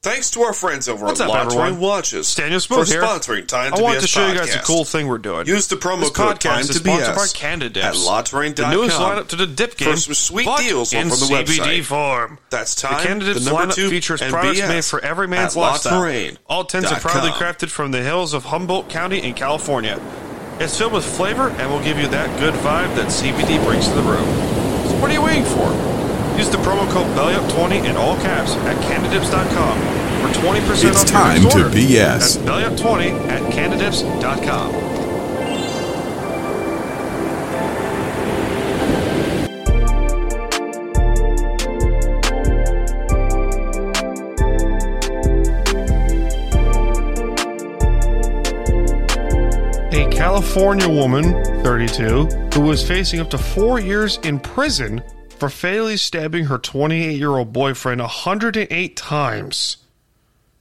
[0.00, 1.80] Thanks to our friends over What's at everyone?
[1.80, 3.02] Watches Staniel Smooth for here.
[3.02, 5.48] sponsoring Time I to want BS to show you guys a cool thing we're doing.
[5.48, 8.06] Use the promo This code Time to sponsored by BS Canada at Dips.
[8.06, 9.90] The newest lineup to the dip game.
[9.94, 11.84] for some sweet deals in from the CBD website.
[11.84, 12.38] form.
[12.48, 13.18] That's The time.
[13.18, 16.30] The Dips number lineup two features and products BS made for every man's lifestyle.
[16.46, 20.00] All tins are proudly crafted from the hills of Humboldt County in California.
[20.60, 23.94] It's filled with flavor and will give you that good vibe that CBD brings to
[23.94, 24.26] the room.
[24.86, 25.97] So what are you waiting for?
[26.38, 29.76] Use the promo code BELLYUP20 in all caps at CanadaDips.com
[30.22, 31.76] for 20% It's off time your to order.
[31.76, 31.90] BS.
[31.90, 34.74] That's BELLYUP20 at CanadaDips.com.
[49.92, 51.24] A California woman,
[51.64, 55.02] 32, who was facing up to four years in prison
[55.38, 59.78] for fatally stabbing her 28 year old boyfriend 108 times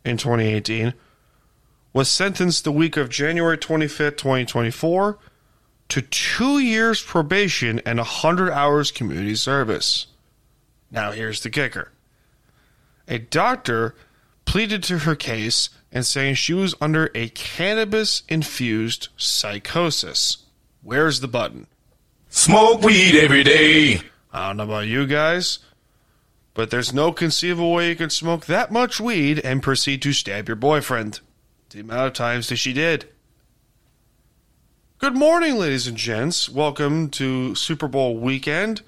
[0.05, 0.94] in 2018,
[1.94, 5.17] was sentenced the week of January 25th, 2024,
[5.89, 10.08] to two years probation and 100 hours community service.
[10.92, 11.92] Now, here's the kicker
[13.08, 13.95] a doctor
[14.45, 20.45] pleaded to her case and saying she was under a cannabis infused psychosis.
[20.83, 21.67] Where's the button?
[22.30, 24.02] Smoke weed every day.
[24.38, 25.59] I don't know about you guys,
[26.53, 30.47] but there's no conceivable way you could smoke that much weed and proceed to stab
[30.47, 31.21] your boyfriend.
[31.71, 33.08] The amount of times that she did.
[34.99, 36.49] Good morning, ladies and gents.
[36.49, 38.81] Welcome to Super Bowl weekend.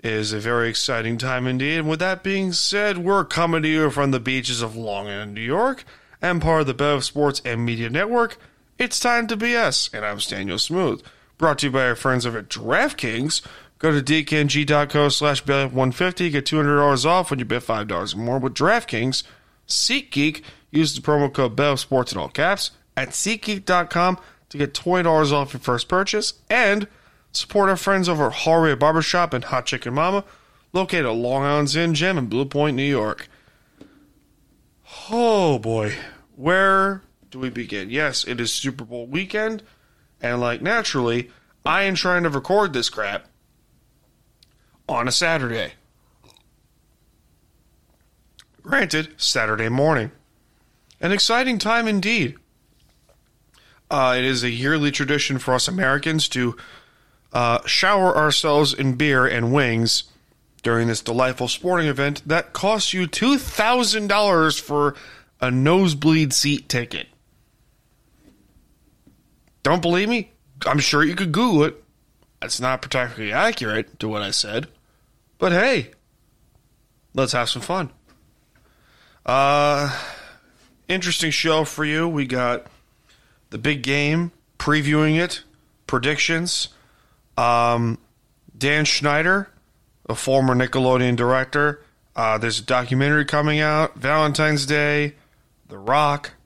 [0.00, 1.80] It is a very exciting time indeed.
[1.80, 5.34] And with that being said, we're coming to you from the beaches of Long Island,
[5.34, 5.84] New York,
[6.22, 8.38] and part of the Bev Sports and Media Network.
[8.78, 11.02] It's time to BS, and I'm Staniel Smooth.
[11.36, 13.42] Brought to you by our friends over at DraftKings.
[13.84, 16.32] Go to dkng.co slash bet150.
[16.32, 19.24] Get $200 off when you bet $5 or more with DraftKings.
[19.68, 20.40] SeatGeek.
[20.70, 24.18] Use the promo code Bell Sports in all caps at SeatGeek.com
[24.48, 26.32] to get $20 off your first purchase.
[26.48, 26.88] And
[27.30, 30.24] support our friends over at Hardway Barbershop and Hot Chicken Mama,
[30.72, 33.28] located at Long Island's Inn Gym in Blue Point, New York.
[35.10, 35.94] Oh boy,
[36.36, 37.90] where do we begin?
[37.90, 39.62] Yes, it is Super Bowl weekend,
[40.22, 41.30] and like naturally,
[41.66, 43.26] I am trying to record this crap
[44.88, 45.72] on a Saturday.
[48.62, 50.10] Granted, Saturday morning.
[51.00, 52.36] An exciting time indeed.
[53.90, 56.56] Uh, it is a yearly tradition for us Americans to
[57.32, 60.04] uh, shower ourselves in beer and wings
[60.62, 64.94] during this delightful sporting event that costs you $2,000 for
[65.40, 67.08] a nosebleed seat ticket.
[69.62, 70.30] Don't believe me?
[70.66, 71.84] I'm sure you could Google it.
[72.40, 74.68] That's not particularly accurate to what I said.
[75.44, 75.90] But hey,
[77.12, 77.90] let's have some fun.
[79.26, 79.94] Uh,
[80.88, 82.08] interesting show for you.
[82.08, 82.66] We got
[83.50, 85.42] the big game, previewing it,
[85.86, 86.68] predictions.
[87.36, 87.98] Um,
[88.56, 89.50] Dan Schneider,
[90.08, 91.82] a former Nickelodeon director.
[92.16, 93.96] Uh, there's a documentary coming out.
[93.96, 95.12] Valentine's Day,
[95.68, 96.36] The Rock,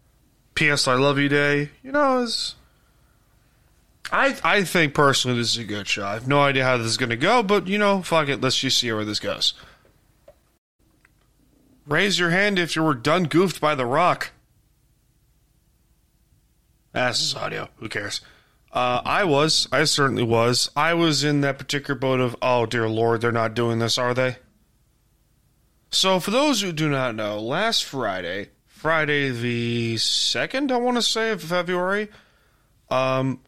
[0.55, 0.89] P.S.
[0.89, 1.71] I Love You Day.
[1.85, 2.57] You know, it's,
[4.11, 6.07] I I think personally this is a good show.
[6.07, 8.41] I have no idea how this is going to go, but you know, fuck it.
[8.41, 9.55] Let's just see where this goes.
[11.87, 14.33] Raise your hand if you were done goofed by The Rock.
[16.93, 17.69] That's his audio.
[17.77, 18.21] Who cares?
[18.73, 19.67] Uh, I was.
[19.73, 20.71] I certainly was.
[20.77, 24.13] I was in that particular boat of, oh dear lord, they're not doing this, are
[24.13, 24.37] they?
[25.91, 31.03] So, for those who do not know, last Friday, Friday the 2nd, I want to
[31.03, 32.09] say, of February,
[32.91, 33.41] um,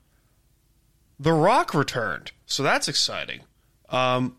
[1.21, 2.33] The Rock returned.
[2.47, 3.43] So that's exciting.
[3.91, 4.37] Um,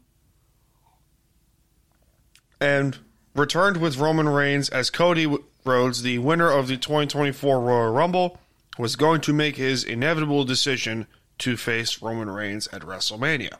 [2.59, 2.97] and
[3.35, 8.39] returned with Roman Reigns as Cody Rhodes, the winner of the 2024 Royal Rumble,
[8.79, 11.05] was going to make his inevitable decision
[11.37, 13.57] to face Roman Reigns at WrestleMania.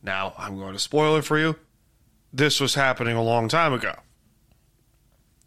[0.00, 1.56] Now, I'm going to spoil it for you.
[2.32, 3.94] This was happening a long time ago.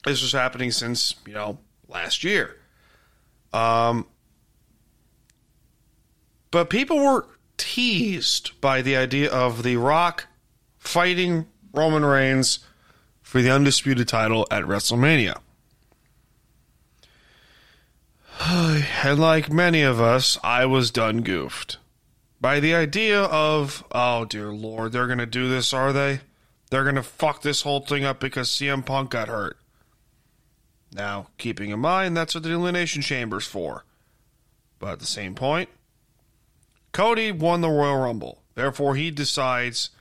[0.03, 2.57] This was happening since, you know, last year.
[3.53, 4.05] Um,
[6.57, 7.27] but people were
[7.57, 10.25] teased by the idea of The Rock
[10.79, 12.65] fighting Roman Reigns
[13.21, 15.37] for the undisputed title at WrestleMania.
[19.03, 21.77] And like many of us, I was done goofed
[22.41, 26.21] by the idea of, oh dear lord, they're going to do this, are they?
[26.71, 29.59] They're going to fuck this whole thing up because CM Punk got hurt.
[30.91, 33.85] Now, keeping in mind, that's what the Elimination Chamber's for.
[34.79, 35.69] But at the same point,
[36.97, 38.41] Cody won the Royal Rumble.
[38.55, 39.91] Therefore, he decides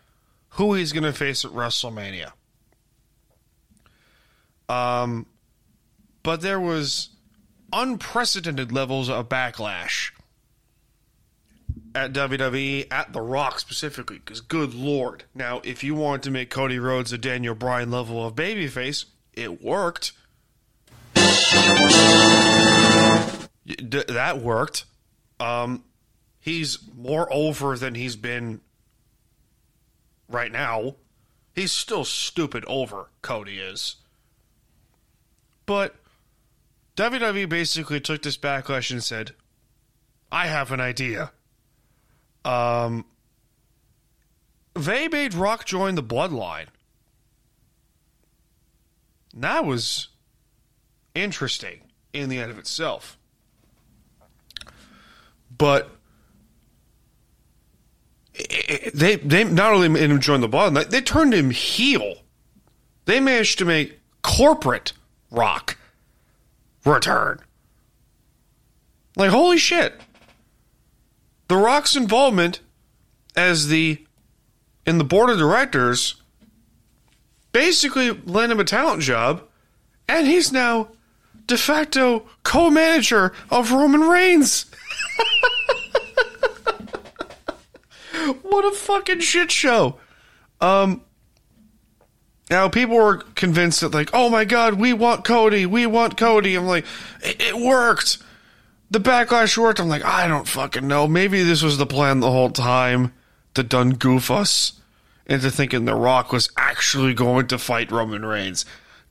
[0.52, 2.32] who he's going to face at WrestleMania.
[4.70, 5.26] Um,
[6.22, 7.10] but there was
[7.70, 10.12] unprecedented levels of backlash
[11.94, 15.24] at WWE, at The Rock specifically, because good lord.
[15.34, 19.04] Now, if you want to make Cody Rhodes a Daniel Bryan level of babyface,
[19.34, 20.12] it worked.
[23.66, 24.86] That worked.
[25.38, 25.84] Um,
[26.46, 28.60] he's more over than he's been
[30.28, 30.94] right now.
[31.56, 33.96] He's still stupid over, Cody is.
[35.66, 35.96] But
[36.96, 39.32] WWE basically took this backlash and said,
[40.30, 41.32] I have an idea.
[42.44, 43.06] Um,
[44.74, 46.68] they made Rock join the bloodline.
[49.34, 50.08] That was
[51.12, 51.80] interesting
[52.12, 53.18] in the end of itself.
[55.50, 55.95] But
[58.94, 62.16] they they not only made him join the bloodline, they turned him heel.
[63.04, 64.92] They managed to make corporate
[65.30, 65.76] Rock
[66.84, 67.40] return.
[69.16, 70.00] Like holy shit.
[71.48, 72.60] The Rock's involvement
[73.36, 74.04] as the
[74.84, 76.16] in the board of directors
[77.52, 79.42] basically land him a talent job,
[80.08, 80.88] and he's now
[81.46, 84.66] de facto co-manager of Roman Reigns.
[88.56, 89.98] what a fucking shit show.
[90.60, 91.02] Um
[92.50, 96.54] now people were convinced that like, oh my god, we want Cody, we want Cody.
[96.54, 96.86] I'm like,
[97.22, 98.18] it, it worked.
[98.90, 99.80] The backlash worked.
[99.80, 101.06] I'm like, I don't fucking know.
[101.06, 103.12] Maybe this was the plan the whole time
[103.54, 104.80] to done goof us
[105.26, 108.64] into thinking The Rock was actually going to fight Roman Reigns.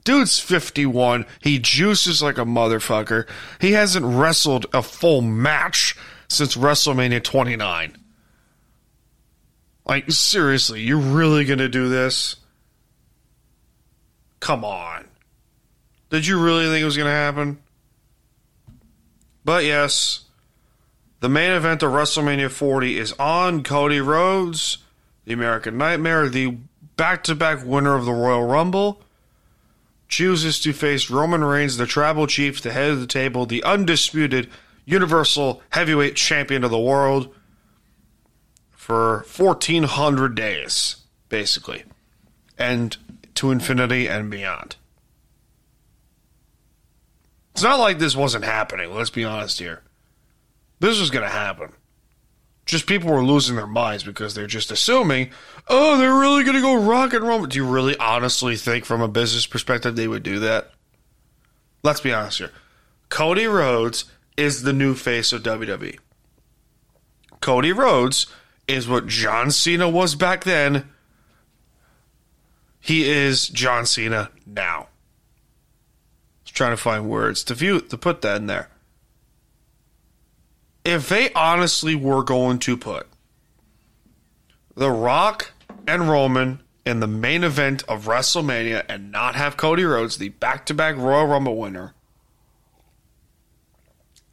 [0.05, 1.25] Dude's 51.
[1.41, 3.27] He juices like a motherfucker.
[3.59, 5.95] He hasn't wrestled a full match
[6.29, 7.97] since WrestleMania 29.
[9.85, 12.37] Like, seriously, you're really going to do this?
[14.39, 15.05] Come on.
[16.09, 17.59] Did you really think it was going to happen?
[19.43, 20.25] But yes,
[21.19, 24.79] the main event of WrestleMania 40 is on Cody Rhodes,
[25.25, 26.57] the American Nightmare, the
[26.97, 29.01] back to back winner of the Royal Rumble,
[30.07, 34.49] chooses to face Roman Reigns, the tribal chief, the head of the table, the undisputed
[34.85, 37.33] Universal Heavyweight Champion of the world,
[38.85, 40.97] for 1,400 days,
[41.27, 41.83] basically,
[42.55, 42.95] and
[43.33, 44.75] to infinity and beyond.
[47.53, 49.81] It's not like this wasn't happening, let's be honest here.
[50.81, 51.71] This was going to happen.
[52.67, 55.31] Just people were losing their minds because they're just assuming,
[55.67, 57.43] oh, they're really going to go rock and roll.
[57.47, 60.69] Do you really honestly think, from a business perspective, they would do that?
[61.81, 62.51] Let's be honest here.
[63.09, 64.05] Cody Rhodes
[64.37, 65.97] is the new face of WWE.
[67.41, 68.27] Cody Rhodes
[68.67, 70.89] is what John Cena was back then.
[72.79, 74.87] He is John Cena now
[76.55, 78.69] trying to find words to view to put that in there.
[80.83, 83.07] If they honestly were going to put
[84.75, 85.51] The Rock
[85.87, 90.65] and Roman in the main event of WrestleMania and not have Cody Rhodes, the back
[90.67, 91.93] to back Royal Rumble winner,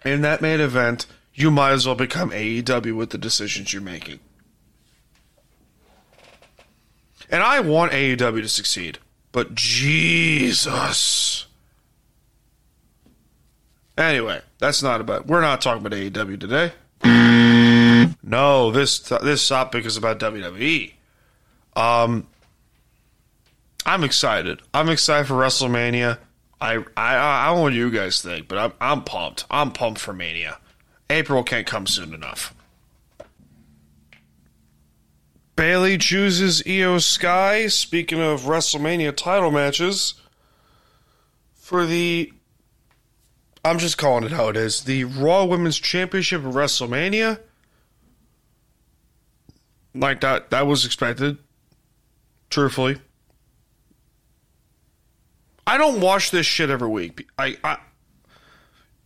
[0.05, 4.21] in that main event, you might as well become AEW with the decisions you're making.
[7.31, 8.99] And I want AEW to succeed,
[9.33, 11.47] but Jesus.
[13.97, 15.27] Anyway, that's not about.
[15.27, 16.73] We're not talking about AEW today.
[18.23, 20.93] No, this this topic is about WWE.
[21.75, 22.27] Um,
[23.85, 24.63] I'm excited.
[24.73, 26.19] I'm excited for WrestleMania.
[26.61, 29.45] I I I don't know what you guys think, but I'm I'm pumped.
[29.51, 30.59] I'm pumped for Mania.
[31.13, 32.55] April can't come soon enough.
[35.55, 37.67] Bayley chooses Iyo Sky.
[37.67, 40.15] Speaking of WrestleMania title matches,
[41.55, 42.33] for the
[43.65, 44.85] I'm just calling it how it is.
[44.85, 47.39] The Raw Women's Championship of WrestleMania.
[49.95, 51.37] Like that that was expected.
[52.49, 52.97] Truthfully.
[55.67, 57.29] I don't watch this shit every week.
[57.39, 57.79] I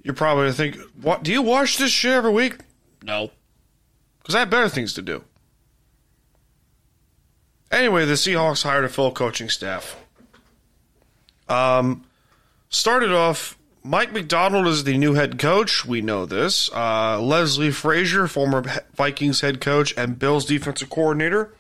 [0.06, 2.58] you're probably think, what do you watch this shit every week?
[3.02, 3.32] No.
[4.20, 5.24] Because I have better things to do.
[7.72, 9.96] Anyway, the Seahawks hired a full coaching staff.
[11.48, 12.04] Um
[12.68, 15.84] started off Mike Macdonald is the new head coach.
[15.84, 16.70] We know this.
[16.72, 21.52] Uh, Leslie Frazier, former Vikings head coach and Bills defensive coordinator,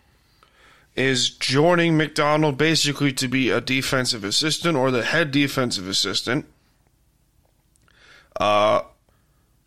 [0.96, 6.46] is joining Macdonald basically to be a defensive assistant or the head defensive assistant.
[8.38, 8.82] Uh,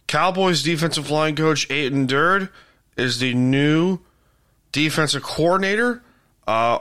[0.07, 2.49] Cowboys defensive line coach Aden Durde
[2.97, 3.99] is the new
[4.71, 6.03] defensive coordinator.
[6.47, 6.79] Uh,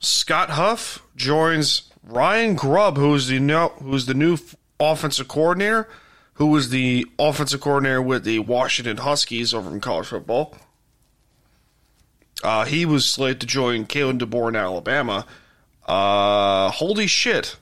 [0.00, 3.38] Scott Huff joins Ryan Grubb, who's the
[3.80, 4.38] who's the new
[4.80, 5.88] offensive coordinator,
[6.34, 10.56] who was the offensive coordinator with the Washington Huskies over in college football.
[12.42, 15.26] Uh, he was slated to join Kalen DeBoer in Alabama.
[15.86, 17.56] Uh, holy shit!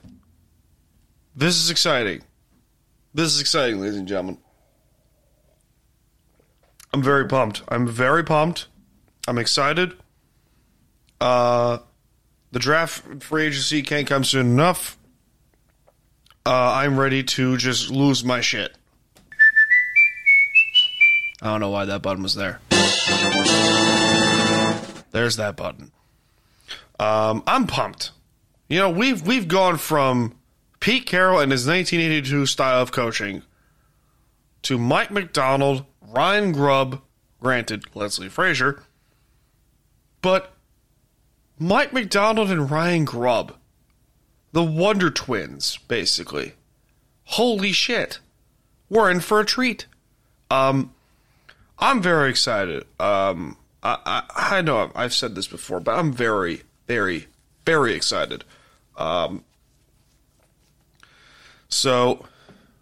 [1.35, 2.21] This is exciting.
[3.13, 4.37] This is exciting, ladies and gentlemen.
[6.93, 7.63] I'm very pumped.
[7.67, 8.67] I'm very pumped.
[9.27, 9.93] I'm excited.
[11.19, 11.79] Uh,
[12.51, 14.97] the draft free agency can't come soon enough.
[16.45, 18.75] Uh, I'm ready to just lose my shit.
[21.41, 22.59] I don't know why that button was there.
[25.11, 25.91] There's that button.
[26.99, 28.11] Um, I'm pumped.
[28.69, 30.36] You know, we've we've gone from
[30.87, 33.43] Pete Carroll and his 1982 style of coaching
[34.61, 37.01] to Mike Macdonald, Ryan Grubb,
[37.41, 38.83] granted Leslie Frazier,
[40.21, 40.53] but
[41.59, 43.55] Mike Macdonald and Ryan Grubb,
[44.53, 46.53] the Wonder Twins, basically.
[47.25, 48.19] Holy shit,
[48.89, 49.87] we're in for a treat.
[50.49, 50.93] Um,
[51.79, 52.85] I'm very excited.
[52.97, 57.27] Um, I, I, I know I've said this before, but I'm very, very,
[57.65, 58.45] very excited.
[58.95, 59.43] Um,
[61.69, 62.25] so,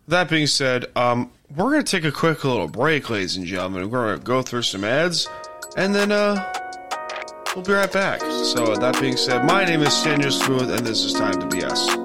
[0.07, 3.89] that being said, um, we're going to take a quick little break, ladies and gentlemen.
[3.89, 5.27] We're going to go through some ads,
[5.77, 6.53] and then uh,
[7.55, 8.21] we'll be right back.
[8.21, 12.04] So, that being said, my name is Staniel Smooth, and this is Time to BS.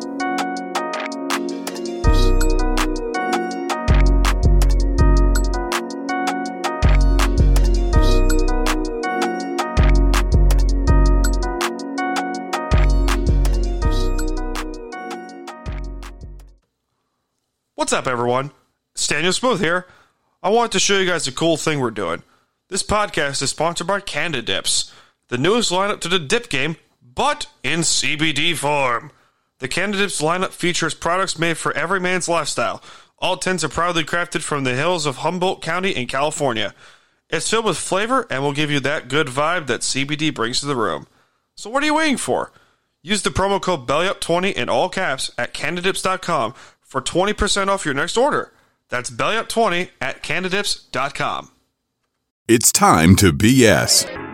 [17.90, 18.52] What's up, everyone?
[18.94, 19.84] Staniel Smooth here.
[20.44, 22.22] I want to show you guys a cool thing we're doing.
[22.68, 24.94] This podcast is sponsored by Canada Dips,
[25.26, 29.10] the newest lineup to the dip game, but in CBD form.
[29.58, 32.80] The Canada Dips lineup features products made for every man's lifestyle.
[33.18, 36.76] All tins are proudly crafted from the hills of Humboldt County in California.
[37.28, 40.66] It's filled with flavor and will give you that good vibe that CBD brings to
[40.66, 41.08] the room.
[41.56, 42.52] So what are you waiting for?
[43.02, 46.54] Use the promo code BELLYUP20 in all caps at CanadaDips.com
[46.90, 48.52] for 20% off your next order.
[48.88, 51.52] That's BELLYUP20 at CanadaDips.com.
[52.48, 54.29] It's time to BS.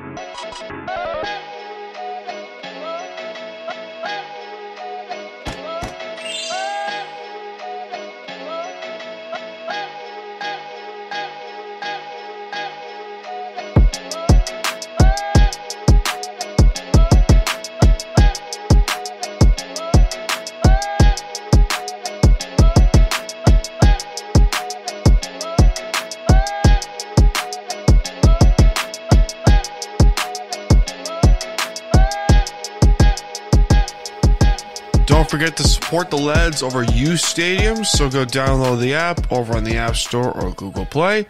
[35.06, 39.56] Don't forget to support the Leds over U Stadium, so go download the app over
[39.56, 41.26] on the App Store or Google Play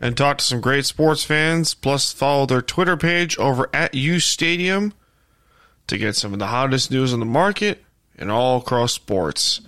[0.00, 1.74] and talk to some great sports fans.
[1.74, 4.94] Plus, follow their Twitter page over at U Stadium
[5.88, 7.84] to get some of the hottest news on the market
[8.18, 9.60] and all across sports.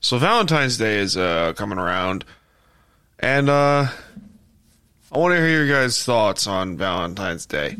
[0.00, 2.24] So, Valentine's Day is uh, coming around,
[3.18, 3.86] and uh,
[5.12, 7.76] I want to hear your guys' thoughts on Valentine's Day.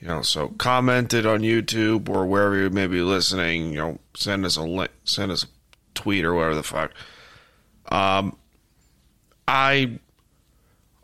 [0.00, 3.72] You know, so comment it on YouTube or wherever you may be listening.
[3.72, 5.46] You know, send us a link, send us a
[5.94, 6.92] tweet or whatever the fuck.
[7.90, 8.36] Um,
[9.46, 9.98] I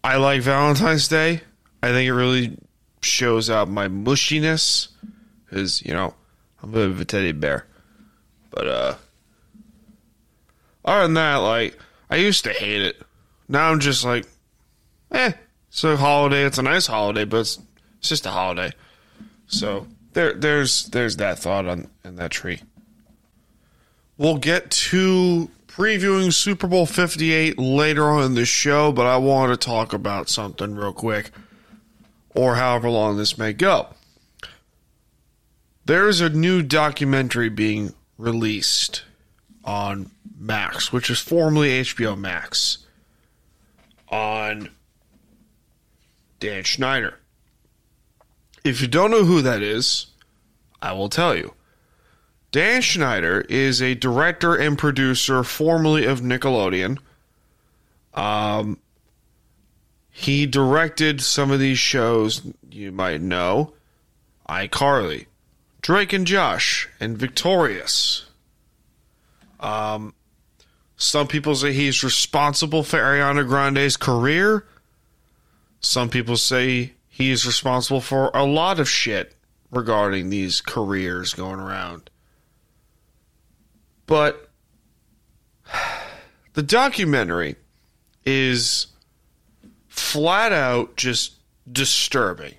[0.02, 1.42] I like Valentine's Day.
[1.82, 2.56] I think it really
[3.02, 4.88] shows out my mushiness
[5.44, 6.14] because you know
[6.62, 7.66] I'm a bit of a teddy bear.
[8.50, 8.94] But uh,
[10.86, 13.02] other than that, like I used to hate it.
[13.46, 14.26] Now I'm just like,
[15.12, 15.32] eh,
[15.68, 16.44] it's a holiday.
[16.44, 17.58] It's a nice holiday, but it's,
[17.98, 18.72] it's just a holiday.
[19.46, 22.60] So there, there's there's that thought on in that tree.
[24.18, 29.52] We'll get to previewing Super Bowl 58 later on in the show, but I want
[29.52, 31.30] to talk about something real quick,
[32.34, 33.88] or however long this may go.
[35.84, 39.04] There's a new documentary being released
[39.64, 42.78] on Max, which is formerly HBO Max,
[44.08, 44.70] on
[46.40, 47.18] Dan Schneider.
[48.66, 50.08] If you don't know who that is,
[50.82, 51.54] I will tell you.
[52.50, 56.98] Dan Schneider is a director and producer formerly of Nickelodeon.
[58.14, 58.78] Um,
[60.10, 63.74] he directed some of these shows you might know
[64.48, 65.26] iCarly,
[65.80, 68.26] Drake and Josh, and Victorious.
[69.60, 70.14] Um,
[70.96, 74.64] some people say he's responsible for Ariana Grande's career.
[75.80, 79.34] Some people say he is responsible for a lot of shit
[79.70, 82.10] regarding these careers going around.
[84.04, 84.50] But
[86.52, 87.56] the documentary
[88.26, 88.88] is
[89.88, 91.36] flat out just
[91.72, 92.56] disturbing.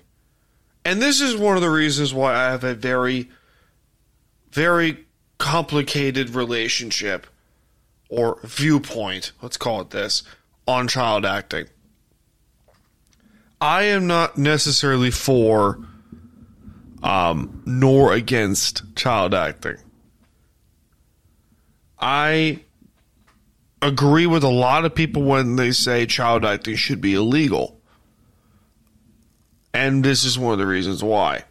[0.84, 3.30] And this is one of the reasons why I have a very,
[4.50, 5.06] very
[5.38, 7.28] complicated relationship
[8.08, 10.24] or viewpoint, let's call it this,
[10.66, 11.68] on child acting.
[13.60, 15.80] I am not necessarily for
[17.02, 19.76] um, nor against child acting.
[21.98, 22.60] I
[23.82, 27.80] agree with a lot of people when they say child acting should be illegal.
[29.74, 31.44] And this is one of the reasons why.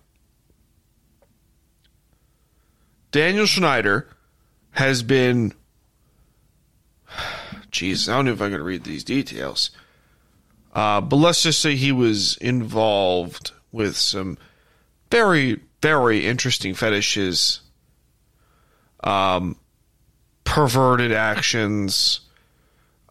[3.11, 4.07] Daniel Schneider
[4.71, 5.53] has been.
[7.71, 9.71] Jeez, I don't know if I can read these details.
[10.73, 14.37] Uh, but let's just say he was involved with some
[15.11, 17.61] very, very interesting fetishes,
[19.03, 19.57] um,
[20.43, 22.21] perverted actions,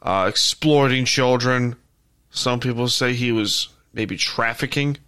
[0.02, 1.76] uh, exploiting children.
[2.30, 4.98] Some people say he was maybe trafficking.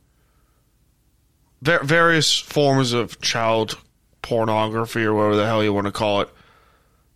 [1.63, 3.79] Va- various forms of child
[4.23, 6.29] pornography or whatever the hell you want to call it.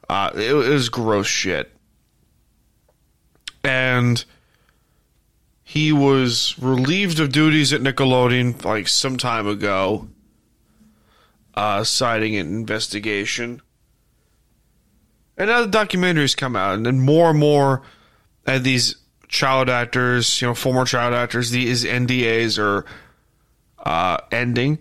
[0.08, 1.72] Uh, it, it was gross shit.
[3.64, 4.24] And
[5.72, 10.06] he was relieved of duties at Nickelodeon like some time ago,
[11.54, 13.62] uh, citing an investigation.
[15.38, 17.80] And now the documentaries come out, and then more and more
[18.46, 18.96] of these
[19.28, 22.84] child actors, you know, former child actors, these NDAs are
[23.78, 24.78] uh, ending,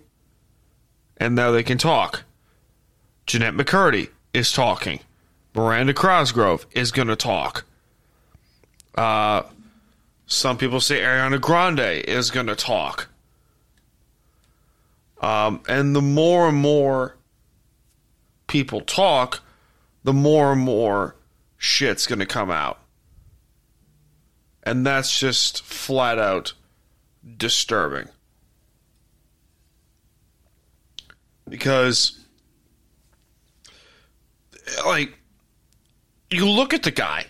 [1.16, 2.24] and now they can talk.
[3.28, 5.00] Jennette McCurdy is talking.
[5.56, 7.64] Miranda Cosgrove is going to talk.
[8.94, 9.44] Uh,
[10.32, 13.10] some people say Ariana Grande is going to talk.
[15.20, 17.18] Um, and the more and more
[18.48, 19.42] people talk,
[20.06, 21.18] the more and more
[21.58, 22.80] shit's going to come out.
[24.64, 26.54] And that's just flat out
[27.38, 28.08] disturbing.
[31.50, 32.20] Because,
[34.86, 35.14] like,
[36.30, 37.26] you look at the guy.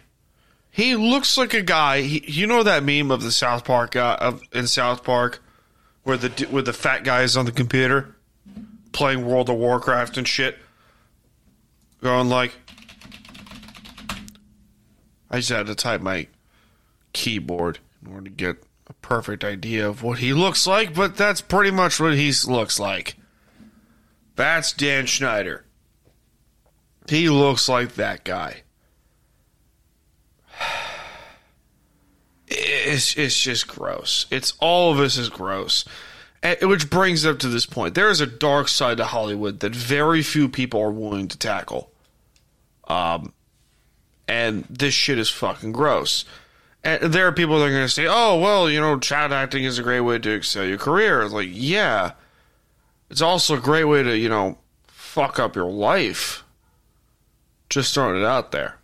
[0.71, 2.01] He looks like a guy.
[2.01, 5.43] He, you know that meme of the South Park guy of in South Park,
[6.03, 8.15] where the where the fat guy is on the computer,
[8.93, 10.57] playing World of Warcraft and shit,
[12.01, 12.53] going like,
[15.29, 16.27] I just had to type my
[17.11, 21.41] keyboard in order to get a perfect idea of what he looks like, but that's
[21.41, 23.15] pretty much what he looks like.
[24.37, 25.65] That's Dan Schneider.
[27.09, 28.63] He looks like that guy.
[32.91, 34.25] It's, it's just gross.
[34.29, 35.85] It's all of this is gross.
[36.43, 37.95] And, which brings up to this point.
[37.95, 41.91] There is a dark side to Hollywood that very few people are willing to tackle.
[42.87, 43.33] Um,
[44.27, 46.25] and this shit is fucking gross.
[46.83, 49.63] And there are people that are going to say, "Oh, well, you know, child acting
[49.65, 52.13] is a great way to excel your career." It's like, yeah,
[53.09, 56.43] it's also a great way to, you know, fuck up your life.
[57.69, 58.80] Just throwing it out there.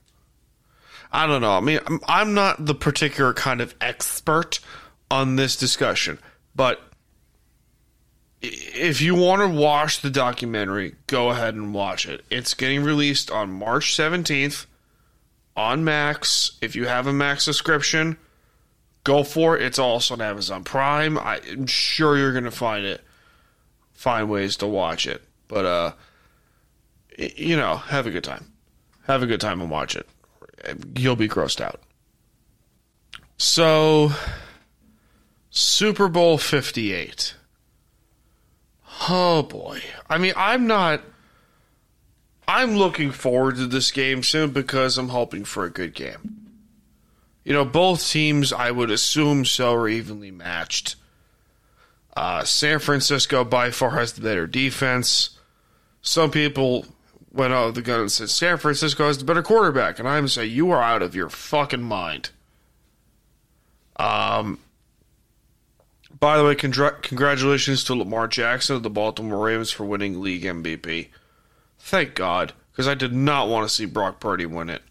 [1.11, 1.53] I don't know.
[1.53, 4.59] I mean, I'm, not the particular kind of expert
[5.09, 6.19] on this discussion,
[6.55, 6.81] but
[8.41, 12.25] if you want to watch the documentary, go ahead and watch it.
[12.29, 14.65] It's getting released on March 17th
[15.55, 16.57] on Max.
[16.61, 18.17] If you have a Max subscription,
[19.03, 19.63] go for it.
[19.63, 21.17] It's also on Amazon Prime.
[21.17, 23.01] I'm sure you're going to find it,
[23.93, 25.23] find ways to watch it.
[25.47, 25.91] But, uh,
[27.17, 28.51] you know, have a good time.
[29.05, 30.07] Have a good time and watch it
[30.95, 31.81] you'll be grossed out.
[33.37, 34.11] So,
[35.49, 37.35] Super Bowl 58.
[39.09, 39.81] Oh boy.
[40.09, 41.01] I mean, I'm not.
[42.47, 46.47] I'm looking forward to this game soon because I'm hoping for a good game.
[47.43, 50.95] You know, both teams, I would assume so, are evenly matched.
[52.15, 55.37] Uh, San Francisco by far has the better defense.
[56.01, 56.85] Some people
[57.37, 60.27] went out of the gun and said San Francisco has the better quarterback, and I'm
[60.27, 62.31] saying you are out of your fucking mind.
[63.97, 64.59] Um.
[66.19, 70.43] By the way, congr- congratulations to Lamar Jackson of the Baltimore Ravens for winning league
[70.43, 71.09] MVP.
[71.77, 74.81] Thank God, because I did not want to see Brock Purdy win it.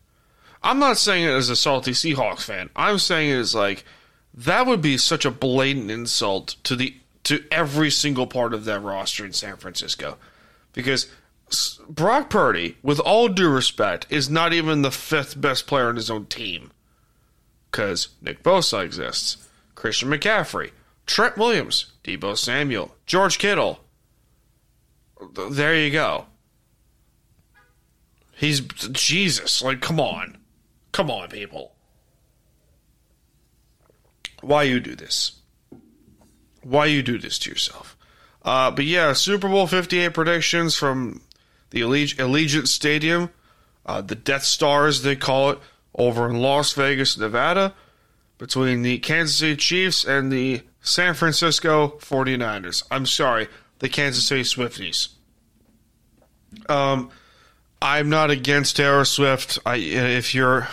[0.62, 2.70] I'm not saying it as a salty Seahawks fan.
[2.76, 3.84] I'm saying it as like
[4.34, 8.82] that would be such a blatant insult to the to every single part of that
[8.82, 10.18] roster in San Francisco,
[10.72, 11.08] because
[11.88, 16.10] Brock Purdy, with all due respect, is not even the fifth best player on his
[16.10, 16.72] own team.
[17.70, 19.36] Because Nick Bosa exists,
[19.74, 20.70] Christian McCaffrey,
[21.06, 23.80] Trent Williams, Deebo Samuel, George Kittle.
[25.50, 26.26] There you go.
[28.36, 29.62] He's Jesus.
[29.62, 30.38] Like, come on.
[30.92, 31.72] Come on, people.
[34.40, 35.40] Why you do this?
[36.62, 37.96] Why you do this to yourself?
[38.42, 41.20] Uh, but yeah, Super Bowl 58 predictions from
[41.76, 43.28] the Alleg- Allegiant Stadium,
[43.84, 45.58] uh, the Death Stars, they call it,
[45.94, 47.74] over in Las Vegas, Nevada,
[48.38, 52.82] between the Kansas City Chiefs and the San Francisco 49ers.
[52.90, 53.48] I'm sorry,
[53.80, 55.08] the Kansas City Swifties.
[56.68, 57.10] Um,
[57.82, 59.58] I'm not against Taylor Swift.
[59.66, 60.68] I if you're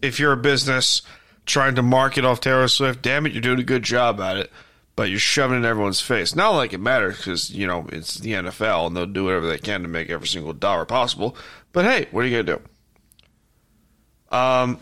[0.00, 1.02] if you're a business
[1.46, 4.52] trying to market off Taylor Swift, damn it, you're doing a good job at it.
[4.98, 6.34] But you're shoving it in everyone's face.
[6.34, 9.56] Not like it matters because you know it's the NFL and they'll do whatever they
[9.56, 11.36] can to make every single dollar possible.
[11.72, 12.58] But hey, what are you gonna
[14.28, 14.36] do?
[14.36, 14.80] Um,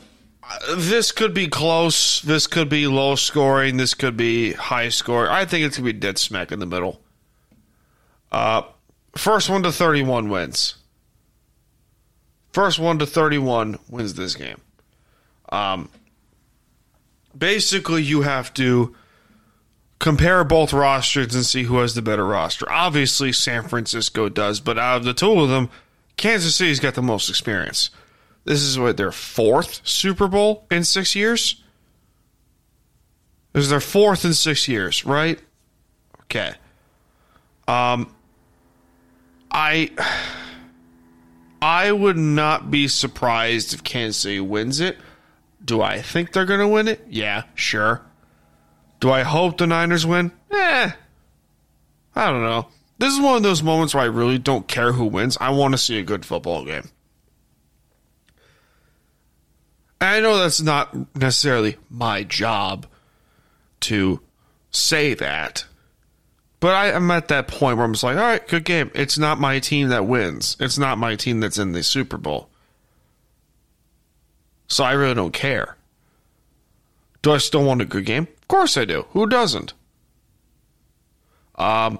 [0.74, 2.22] this could be close.
[2.22, 3.76] This could be low scoring.
[3.76, 5.30] This could be high scoring.
[5.30, 6.98] I think it's gonna be dead smack in the middle.
[8.32, 8.62] Uh,
[9.18, 10.76] first one to 31 wins.
[12.54, 14.62] First one to 31 wins this game.
[15.50, 15.90] Um,
[17.36, 18.96] basically, you have to
[19.98, 22.70] compare both rosters and see who has the better roster.
[22.70, 25.70] Obviously, San Francisco does, but out of the two of them,
[26.16, 27.90] Kansas City's got the most experience.
[28.44, 31.62] This is what their fourth Super Bowl in six years.
[33.52, 35.40] This is their fourth in six years, right?
[36.24, 36.52] Okay.
[37.66, 38.14] Um,
[39.50, 39.90] I
[41.60, 44.96] I would not be surprised if Kansas City wins it.
[45.64, 47.04] Do I think they're going to win it?
[47.08, 48.05] Yeah, sure.
[49.00, 50.32] Do I hope the Niners win?
[50.50, 50.90] Eh.
[52.14, 52.68] I don't know.
[52.98, 55.36] This is one of those moments where I really don't care who wins.
[55.40, 56.88] I want to see a good football game.
[60.00, 62.86] And I know that's not necessarily my job
[63.80, 64.20] to
[64.70, 65.66] say that.
[66.60, 68.90] But I am at that point where I'm just like, all right, good game.
[68.94, 70.56] It's not my team that wins.
[70.58, 72.48] It's not my team that's in the Super Bowl.
[74.68, 75.76] So I really don't care.
[77.26, 78.28] Do I still want a good game?
[78.42, 79.04] Of course I do.
[79.10, 79.72] Who doesn't?
[81.56, 81.98] Um,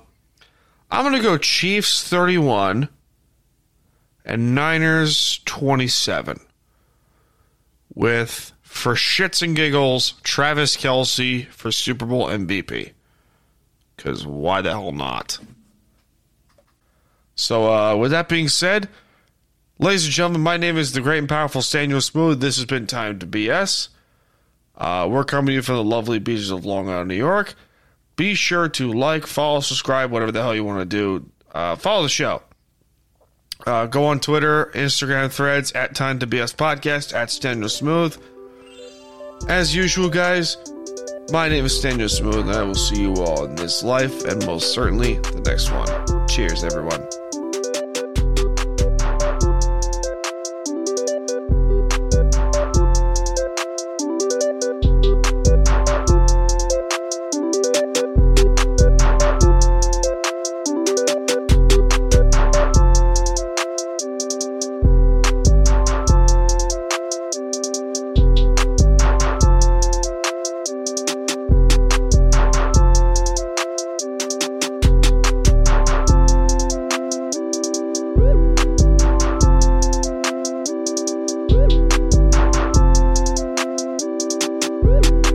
[0.89, 2.89] I'm going to go Chiefs 31
[4.25, 6.39] and Niners 27
[7.93, 12.93] with, for shits and giggles, Travis Kelce for Super Bowl MVP.
[13.97, 15.41] Because why the hell not?
[17.35, 18.89] So, uh, with that being said,
[19.81, 22.41] ladies and gentlemen, my name is the great and powerful Staniel Smooth.
[22.41, 23.89] This has been Time to BS.
[24.77, 27.55] Uh, we're coming to you from the lovely beaches of Long Island, New York.
[28.17, 31.31] Be sure to like, follow, subscribe, whatever the hell you want to do.
[31.53, 32.43] Uh, follow the show.
[33.67, 38.17] Uh, go on Twitter, Instagram threads at Time to BS Podcast at Staniel Smooth.
[39.49, 40.57] As usual, guys,
[41.33, 44.45] my name is Staniel Smooth, and I will see you all in this life and
[44.47, 46.29] most certainly the next one.
[46.29, 47.26] Cheers, everyone.
[84.87, 85.26] Woo!